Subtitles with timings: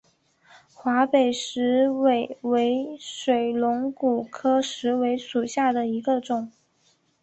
[0.73, 6.51] 华北石韦为水龙骨科石韦属下的一个种。